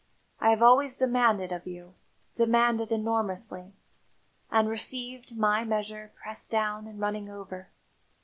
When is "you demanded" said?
1.67-2.91